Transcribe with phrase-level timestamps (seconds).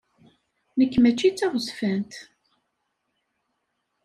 [0.77, 2.13] Nekk mačči d taɣezzfant.